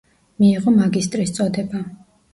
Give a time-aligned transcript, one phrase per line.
[0.43, 1.87] მიიღო მაგისტრის წოდება.